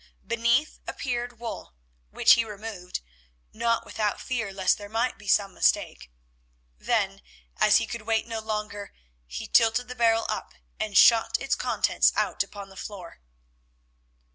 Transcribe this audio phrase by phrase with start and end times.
[0.25, 1.75] Beneath appeared wool,
[2.09, 3.01] which he removed,
[3.53, 6.09] not without fear lest there might be some mistake;
[6.79, 7.21] then,
[7.57, 8.95] as he could wait no longer,
[9.27, 13.19] he tilted the barrel up and shot its contents out upon the floor.